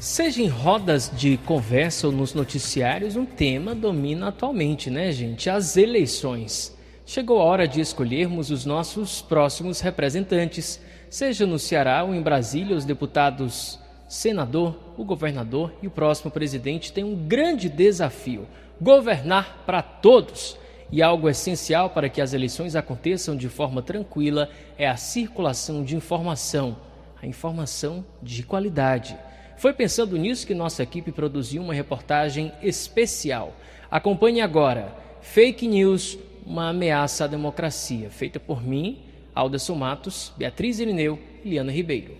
[0.00, 5.50] Seja em rodas de conversa ou nos noticiários, um tema domina atualmente, né, gente?
[5.50, 6.74] As eleições.
[7.04, 12.74] Chegou a hora de escolhermos os nossos próximos representantes, seja no Ceará ou em Brasília,
[12.74, 13.78] os deputados,
[14.08, 18.48] senador, o governador e o próximo presidente têm um grande desafio:
[18.80, 20.56] governar para todos.
[20.90, 24.48] E algo essencial para que as eleições aconteçam de forma tranquila
[24.78, 26.78] é a circulação de informação,
[27.22, 29.14] a informação de qualidade.
[29.60, 33.54] Foi pensando nisso que nossa equipe produziu uma reportagem especial.
[33.90, 39.02] Acompanhe agora Fake News, uma ameaça à democracia, feita por mim,
[39.34, 42.16] Alderson Matos, Beatriz Irineu e Liana Ribeiro.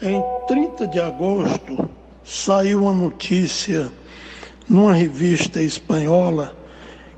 [0.00, 1.90] Em 30 de agosto,
[2.24, 3.92] saiu uma notícia
[4.66, 6.56] numa revista espanhola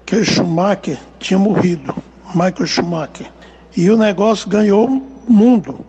[0.04, 1.95] que Schumacher tinha morrido.
[2.34, 3.30] Michael Schumacher.
[3.76, 4.88] E o negócio ganhou
[5.28, 5.84] mundo.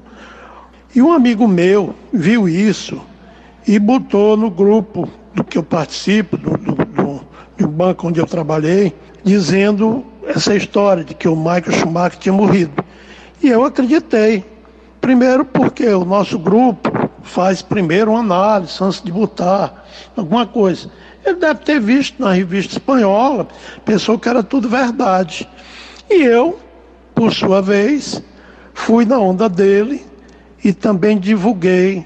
[0.94, 3.02] E um amigo meu viu isso
[3.68, 7.22] e botou no grupo do que eu participo, do, do, do,
[7.58, 12.84] do banco onde eu trabalhei, dizendo essa história de que o Michael Schumacher tinha morrido.
[13.42, 14.44] E eu acreditei.
[15.00, 20.90] Primeiro porque o nosso grupo faz primeiro uma análise antes de botar alguma coisa.
[21.24, 23.48] Ele deve ter visto na revista espanhola,
[23.86, 25.48] pensou que era tudo verdade.
[26.10, 26.60] E eu,
[27.14, 28.22] por sua vez,
[28.74, 30.06] fui na onda dele
[30.64, 32.06] e também divulguei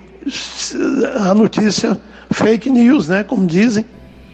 [1.19, 1.99] a notícia
[2.31, 3.85] fake news, né, como dizem.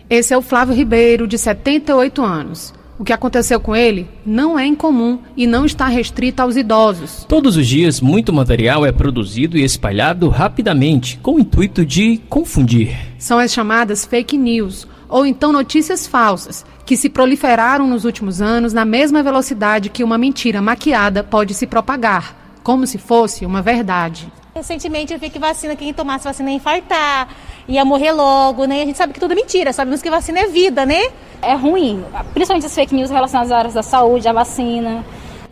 [0.10, 2.74] Esse é o Flávio Ribeiro, de 78 anos.
[3.00, 7.26] O que aconteceu com ele não é incomum e não está restrito aos idosos.
[7.26, 12.98] Todos os dias, muito material é produzido e espalhado rapidamente, com o intuito de confundir.
[13.20, 18.74] São as chamadas fake news, ou então notícias falsas, que se proliferaram nos últimos anos
[18.74, 24.32] na mesma velocidade que uma mentira maquiada pode se propagar, como se fosse uma verdade.
[24.56, 27.30] Recentemente eu vi que vacina, quem tomasse vacina ia infartar,
[27.68, 28.82] ia morrer logo, né?
[28.82, 31.10] A gente sabe que tudo é mentira, sabemos que vacina é vida, né?
[31.42, 32.04] É ruim,
[32.34, 35.06] principalmente as fake news relacionadas às áreas da saúde, à vacina.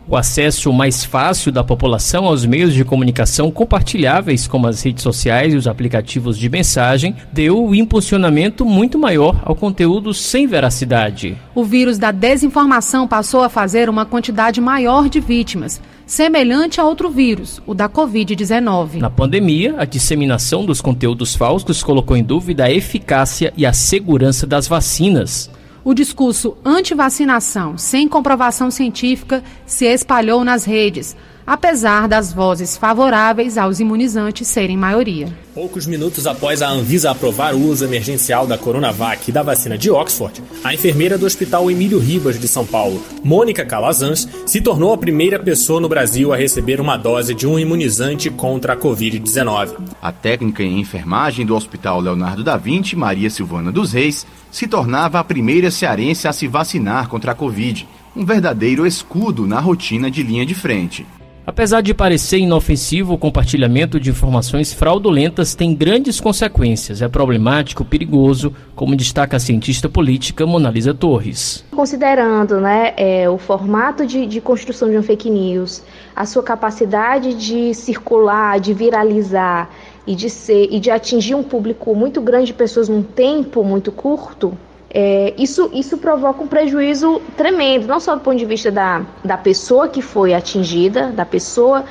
[0.08, 5.52] O acesso mais fácil da população aos meios de comunicação compartilháveis, como as redes sociais
[5.52, 11.36] e os aplicativos de mensagem, deu um impulsionamento muito maior ao conteúdo sem veracidade.
[11.56, 17.10] O vírus da desinformação passou a fazer uma quantidade maior de vítimas, semelhante a outro
[17.10, 19.00] vírus, o da Covid-19.
[19.00, 24.46] Na pandemia, a disseminação dos conteúdos falsos colocou em dúvida a eficácia e a segurança
[24.46, 25.50] das vacinas
[25.86, 33.78] o discurso anti-vacinação, sem comprovação científica, se espalhou nas redes, apesar das vozes favoráveis aos
[33.78, 35.28] imunizantes serem maioria.
[35.54, 39.90] Poucos minutos após a Anvisa aprovar o uso emergencial da Coronavac e da vacina de
[39.90, 44.98] Oxford, a enfermeira do Hospital Emílio Ribas de São Paulo, Mônica Calazans, se tornou a
[44.98, 49.76] primeira pessoa no Brasil a receber uma dose de um imunizante contra a Covid-19.
[50.02, 55.20] A técnica em enfermagem do Hospital Leonardo da Vinci, Maria Silvana dos Reis, se tornava
[55.20, 60.22] a primeira cearense a se vacinar contra a Covid, um verdadeiro escudo na rotina de
[60.22, 61.06] linha de frente.
[61.46, 67.00] Apesar de parecer inofensivo, o compartilhamento de informações fraudulentas tem grandes consequências.
[67.00, 71.64] É problemático, perigoso, como destaca a cientista política Monalisa Torres.
[71.70, 75.84] Considerando né, é, o formato de, de construção de um fake news,
[76.16, 79.70] a sua capacidade de circular, de viralizar
[80.04, 83.92] e de ser e de atingir um público muito grande de pessoas num tempo muito
[83.92, 84.58] curto,
[84.98, 89.36] é, isso, isso provoca um prejuízo tremendo, não só do ponto de vista da, da
[89.36, 91.84] pessoa que foi atingida, da pessoa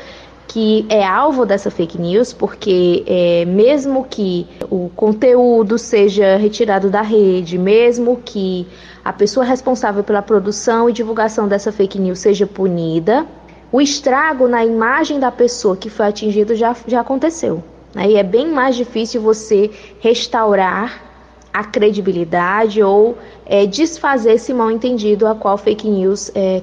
[0.47, 7.03] que é alvo dessa fake news, porque é, mesmo que o conteúdo seja retirado da
[7.03, 8.65] rede, mesmo que
[9.03, 13.27] a pessoa responsável pela produção e divulgação dessa fake news seja punida,
[13.71, 17.63] o estrago na imagem da pessoa que foi atingida já, já aconteceu.
[17.93, 18.09] Né?
[18.09, 21.04] E é bem mais difícil você restaurar
[21.55, 26.61] a credibilidade ou é, desfazer esse mal entendido a qual fake news é,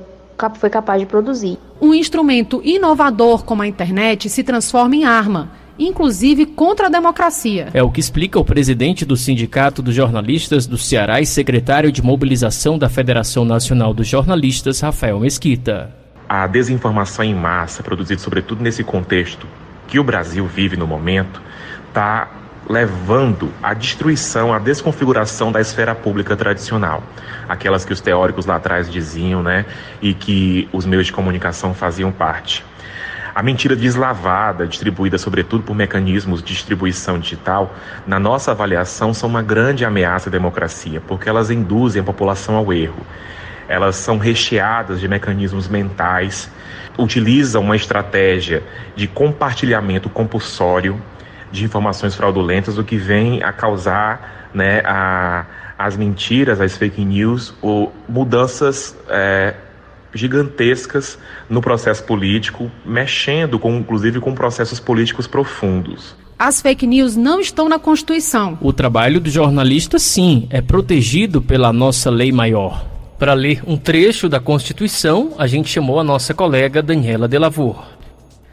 [0.57, 1.57] foi capaz de produzir.
[1.81, 7.69] Um instrumento inovador como a internet se transforma em arma inclusive contra a democracia.
[7.73, 12.03] É o que explica o presidente do Sindicato dos Jornalistas do Ceará e secretário de
[12.03, 15.91] mobilização da Federação Nacional dos Jornalistas, Rafael Mesquita.
[16.29, 19.47] A desinformação em massa, produzida sobretudo nesse contexto
[19.89, 21.41] que o Brasil vive no momento
[21.89, 27.03] está levando à destruição, à desconfiguração da esfera pública tradicional.
[27.49, 29.67] Aquelas que os teóricos lá atrás diziam, né,
[30.01, 32.65] e que os meios de comunicação faziam parte.
[33.35, 37.75] A mentira deslavada, distribuída sobretudo por mecanismos de distribuição digital,
[38.07, 42.73] na nossa avaliação, são uma grande ameaça à democracia, porque elas induzem a população ao
[42.73, 43.07] erro.
[43.69, 46.51] elas são recheadas de mecanismos mentais,
[46.99, 48.63] utilizam uma estratégia
[48.95, 51.01] de compartilhamento compulsório
[51.53, 55.47] de informações fraudulentas, o que vem a causar né, a,
[55.79, 59.55] as mentiras, as fake news, ou mudanças é,
[60.15, 61.19] gigantescas
[61.49, 66.17] no processo político, mexendo com, inclusive com processos políticos profundos.
[66.39, 68.59] As fake news não estão na Constituição.
[68.61, 72.85] O trabalho do jornalista, sim, é protegido pela nossa lei maior.
[73.17, 77.92] Para ler um trecho da Constituição, a gente chamou a nossa colega Daniela Delavor.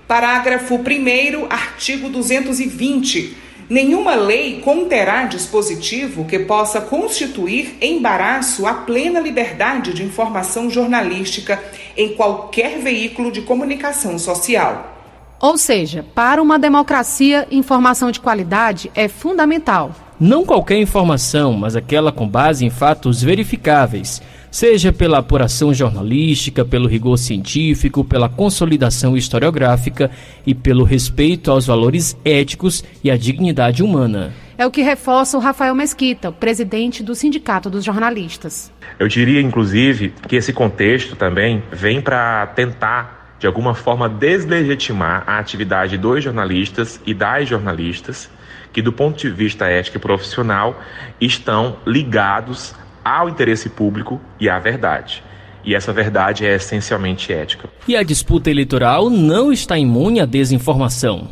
[0.10, 3.38] Parágrafo 1, artigo 220.
[3.70, 11.62] Nenhuma lei conterá dispositivo que possa constituir embaraço à plena liberdade de informação jornalística
[11.96, 14.98] em qualquer veículo de comunicação social.
[15.40, 19.92] Ou seja, para uma democracia, informação de qualidade é fundamental.
[20.20, 26.88] Não qualquer informação, mas aquela com base em fatos verificáveis seja pela apuração jornalística, pelo
[26.88, 30.10] rigor científico, pela consolidação historiográfica
[30.46, 34.34] e pelo respeito aos valores éticos e à dignidade humana.
[34.58, 38.72] É o que reforça o Rafael Mesquita, presidente do Sindicato dos Jornalistas.
[39.00, 45.40] Eu diria, inclusive, que esse contexto também vem para tentar, de alguma forma, deslegitimar a
[45.40, 48.30] atividade dos jornalistas e das jornalistas
[48.74, 50.80] que, do ponto de vista ético e profissional,
[51.20, 55.24] estão ligados ao interesse público e à verdade.
[55.64, 57.70] E essa verdade é essencialmente ética.
[57.88, 61.28] E a disputa eleitoral não está imune à desinformação.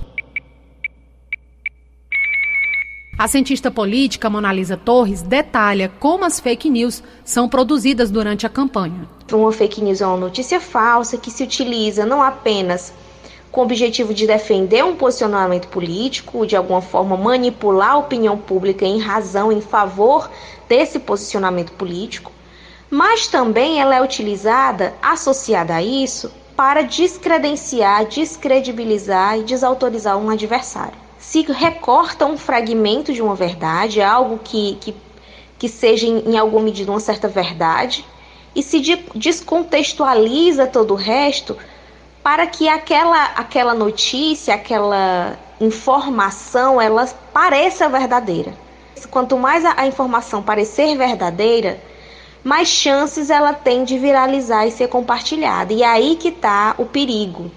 [3.17, 9.09] A cientista política Monalisa Torres detalha como as fake news são produzidas durante a campanha.
[9.33, 12.93] Uma fake news é uma notícia falsa que se utiliza não apenas
[13.51, 18.85] com o objetivo de defender um posicionamento político, de alguma forma manipular a opinião pública
[18.85, 20.29] em razão, em favor
[20.67, 22.31] desse posicionamento político,
[22.89, 30.97] mas também ela é utilizada, associada a isso, para descredenciar, descredibilizar e desautorizar um adversário.
[31.19, 34.95] Se recorta um fragmento de uma verdade, algo que, que,
[35.59, 38.05] que seja em, em alguma medida uma certa verdade,
[38.55, 41.55] e se de, descontextualiza todo o resto
[42.27, 48.53] para que aquela, aquela notícia, aquela informação, ela pareça verdadeira.
[49.09, 51.81] Quanto mais a, a informação parecer verdadeira,
[52.43, 55.71] mais chances ela tem de viralizar e ser compartilhada.
[55.71, 57.49] E é aí que está o perigo.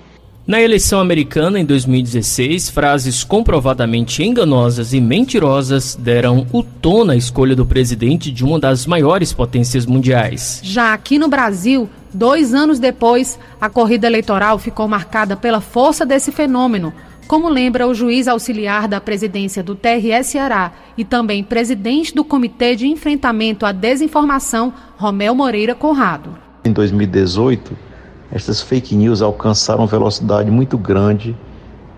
[0.50, 7.54] Na eleição americana em 2016, frases comprovadamente enganosas e mentirosas deram o tom na escolha
[7.54, 10.60] do presidente de uma das maiores potências mundiais.
[10.64, 16.32] Já aqui no Brasil, dois anos depois, a corrida eleitoral ficou marcada pela força desse
[16.32, 16.92] fenômeno,
[17.28, 22.74] como lembra o juiz auxiliar da presidência do TRS Ceará e também presidente do Comitê
[22.74, 26.36] de Enfrentamento à Desinformação, Romel Moreira Conrado.
[26.64, 27.89] Em 2018,
[28.32, 31.36] estas fake news alcançaram velocidade muito grande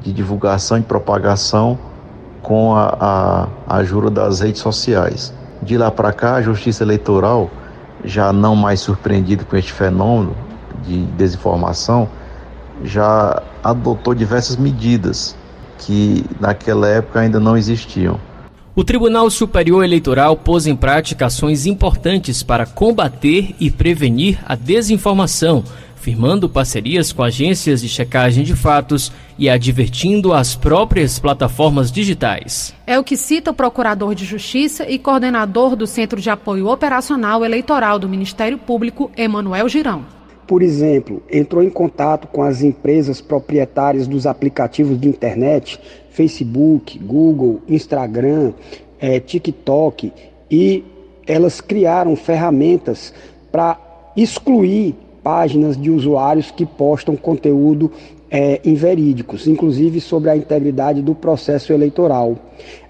[0.00, 1.78] de divulgação e propagação
[2.42, 5.32] com a, a ajuda das redes sociais.
[5.62, 7.50] De lá para cá, a Justiça Eleitoral,
[8.04, 10.34] já não mais surpreendida com este fenômeno
[10.84, 12.08] de desinformação,
[12.82, 15.36] já adotou diversas medidas
[15.78, 18.18] que naquela época ainda não existiam.
[18.74, 25.62] O Tribunal Superior Eleitoral pôs em prática ações importantes para combater e prevenir a desinformação,
[26.02, 32.74] firmando parcerias com agências de checagem de fatos e advertindo as próprias plataformas digitais.
[32.84, 37.44] É o que cita o Procurador de Justiça e coordenador do Centro de Apoio Operacional
[37.44, 40.04] Eleitoral do Ministério Público, Emanuel Girão
[40.44, 45.80] por exemplo, entrou em contato com as empresas proprietárias dos aplicativos de internet,
[46.10, 48.52] Facebook, Google, Instagram,
[49.00, 50.12] é, TikTok,
[50.50, 50.84] e
[51.26, 53.14] elas criaram ferramentas
[53.50, 53.78] para
[54.14, 57.90] excluir páginas de usuários que postam conteúdo
[58.30, 62.36] é, inverídicos, inclusive sobre a integridade do processo eleitoral.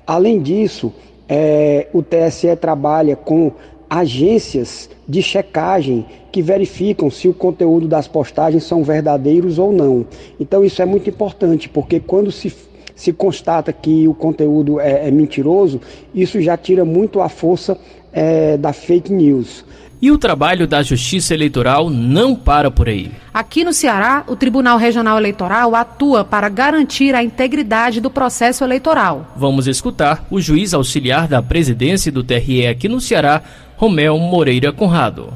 [0.06, 0.92] Além disso,
[1.28, 3.52] é, o TSE trabalha com
[3.88, 10.06] agências de checagem que verificam se o conteúdo das postagens são verdadeiros ou não.
[10.40, 12.50] Então isso é muito importante, porque quando se,
[12.94, 15.80] se constata que o conteúdo é, é mentiroso,
[16.14, 17.78] isso já tira muito a força
[18.12, 19.64] é, da fake news.
[20.02, 23.12] E o trabalho da Justiça Eleitoral não para por aí.
[23.32, 29.28] Aqui no Ceará, o Tribunal Regional Eleitoral atua para garantir a integridade do processo eleitoral.
[29.36, 33.42] Vamos escutar o juiz auxiliar da presidência do TRE aqui no Ceará,
[33.76, 35.32] Romel Moreira Conrado.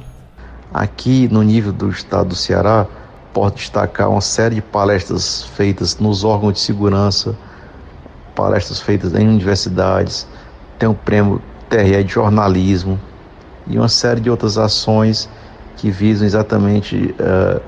[0.74, 2.88] Aqui no nível do estado do Ceará,
[3.32, 7.36] posso destacar uma série de palestras feitas nos órgãos de segurança,
[8.36, 10.28] palestras feitas em universidades,
[10.78, 13.00] tem o prêmio TRE de jornalismo
[13.66, 15.28] e uma série de outras ações
[15.76, 17.60] que visam exatamente uh,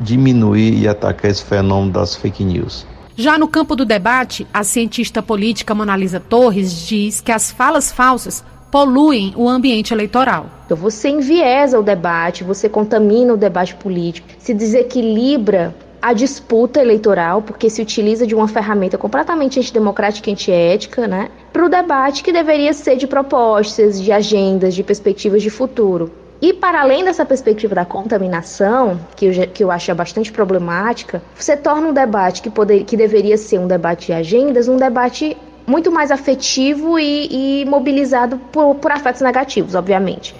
[0.00, 2.86] diminuir e atacar esse fenômeno das fake news.
[3.16, 8.42] Já no campo do debate, a cientista política Monalisa Torres diz que as falas falsas
[8.72, 10.46] poluem o ambiente eleitoral.
[10.66, 15.72] Então você enviesa o debate, você contamina o debate político, se desequilibra
[16.04, 21.64] a disputa eleitoral, porque se utiliza de uma ferramenta completamente antidemocrática e antiética, né, para
[21.64, 26.12] o debate que deveria ser de propostas, de agendas, de perspectivas de futuro.
[26.42, 31.56] E para além dessa perspectiva da contaminação, que eu, que eu acho bastante problemática, você
[31.56, 35.34] torna um debate que, poder, que deveria ser um debate de agendas, um debate
[35.66, 40.34] muito mais afetivo e, e mobilizado por, por afetos negativos, obviamente.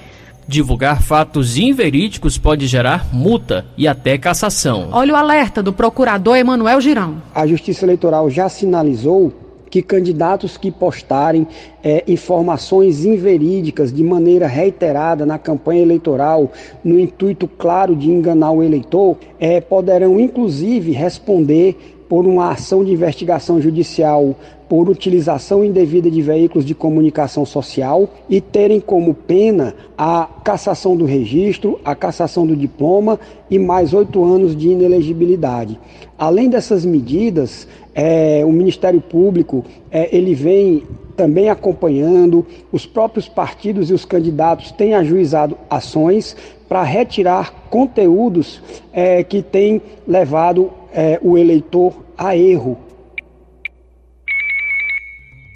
[0.47, 4.89] Divulgar fatos inverídicos pode gerar multa e até cassação.
[4.93, 7.23] Olha o alerta do procurador Emanuel Girão.
[7.35, 9.33] A Justiça Eleitoral já sinalizou
[9.71, 11.49] que candidatos que postarem
[11.83, 16.53] é, informações inverídicas de maneira reiterada na campanha eleitoral,
[16.85, 22.93] no intuito claro de enganar o eleitor, é, poderão inclusive responder por uma ação de
[22.93, 24.37] investigação judicial
[24.75, 31.05] por utilização indevida de veículos de comunicação social e terem como pena a cassação do
[31.05, 35.79] registro, a cassação do diploma e mais oito anos de inelegibilidade.
[36.19, 40.83] Além dessas medidas, é, o Ministério Público é, ele vem
[41.17, 46.37] também acompanhando, os próprios partidos e os candidatos têm ajuizado ações
[46.69, 48.61] para retirar conteúdos
[48.93, 52.77] é, que têm levado é, o eleitor a erro.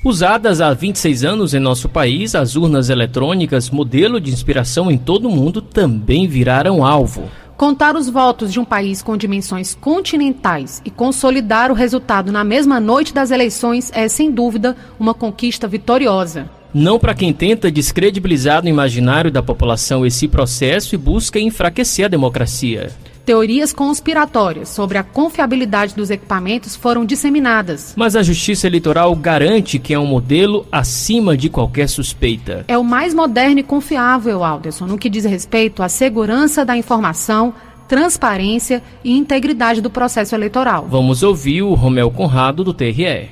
[0.05, 5.26] Usadas há 26 anos em nosso país, as urnas eletrônicas, modelo de inspiração em todo
[5.26, 7.28] o mundo, também viraram alvo.
[7.57, 12.78] Contar os votos de um país com dimensões continentais e consolidar o resultado na mesma
[12.78, 16.49] noite das eleições é, sem dúvida, uma conquista vitoriosa.
[16.73, 22.09] Não para quem tenta descredibilizar no imaginário da população esse processo e busca enfraquecer a
[22.09, 22.93] democracia.
[23.28, 27.92] Teorias conspiratórias sobre a confiabilidade dos equipamentos foram disseminadas.
[27.94, 32.64] Mas a Justiça Eleitoral garante que é um modelo acima de qualquer suspeita.
[32.66, 37.52] É o mais moderno e confiável, Alderson, no que diz respeito à segurança da informação,
[37.87, 40.87] transparência e integridade do processo eleitoral.
[40.88, 43.28] Vamos ouvir o Romel Conrado do TRE.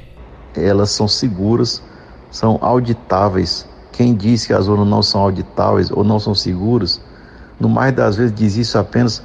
[0.55, 1.83] Elas são seguras,
[2.31, 3.67] são auditáveis.
[3.93, 7.01] Quem diz que as urnas não são auditáveis ou não são seguras,
[7.59, 9.23] no mais das vezes diz isso apenas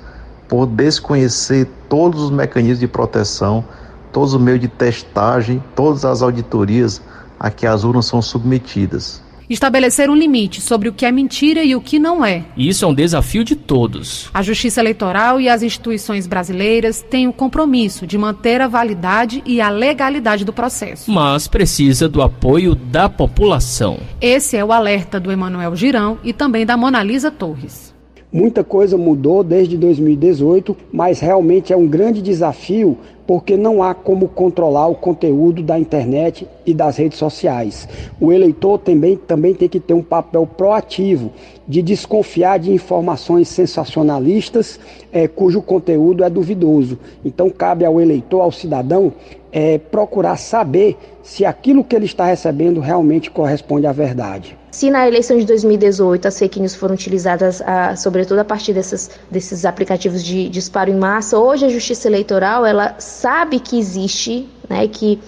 [0.51, 3.63] por desconhecer todos os mecanismos de proteção,
[4.11, 7.01] todos os meios de testagem, todas as auditorias
[7.39, 9.23] a que as urnas são submetidas.
[9.49, 12.43] Estabelecer um limite sobre o que é mentira e o que não é.
[12.57, 14.29] Isso é um desafio de todos.
[14.33, 19.61] A Justiça Eleitoral e as instituições brasileiras têm o compromisso de manter a validade e
[19.61, 21.09] a legalidade do processo.
[21.09, 23.99] Mas precisa do apoio da população.
[24.19, 27.90] Esse é o alerta do Emanuel Girão e também da Monalisa Torres.
[28.33, 32.97] Muita coisa mudou desde 2018, mas realmente é um grande desafio
[33.27, 37.89] porque não há como controlar o conteúdo da internet e das redes sociais.
[38.21, 41.31] O eleitor também, também tem que ter um papel proativo
[41.67, 44.79] de desconfiar de informações sensacionalistas
[45.11, 46.97] é, cujo conteúdo é duvidoso.
[47.23, 49.11] Então, cabe ao eleitor, ao cidadão,
[49.51, 54.57] é, procurar saber se aquilo que ele está recebendo realmente corresponde à verdade.
[54.71, 59.11] Se na eleição de 2018 as fake news foram utilizadas, a, sobretudo a partir dessas,
[59.29, 64.87] desses aplicativos de disparo em massa, hoje a Justiça Eleitoral ela sabe que existe, né,
[64.87, 65.19] que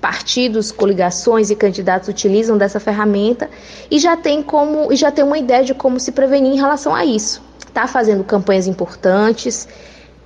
[0.00, 3.48] partidos, coligações e candidatos utilizam dessa ferramenta
[3.90, 6.94] e já tem como e já tem uma ideia de como se prevenir em relação
[6.94, 7.42] a isso.
[7.66, 9.68] Está fazendo campanhas importantes,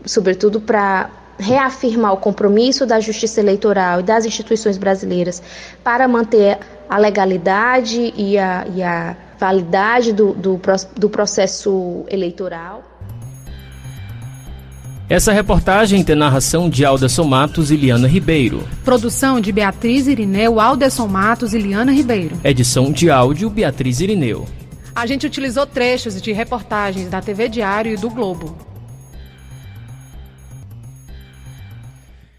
[0.04, 5.42] sobretudo para reafirmar o compromisso da Justiça Eleitoral e das instituições brasileiras
[5.82, 10.60] para manter a legalidade e a, e a validade do, do,
[10.96, 12.82] do processo eleitoral.
[15.08, 18.66] Essa reportagem tem narração de Alderson Matos e Liana Ribeiro.
[18.82, 22.40] Produção de Beatriz Irineu, Alderson Matos e Liana Ribeiro.
[22.42, 24.46] Edição de áudio Beatriz Irineu.
[24.94, 28.56] A gente utilizou trechos de reportagens da TV Diário e do Globo.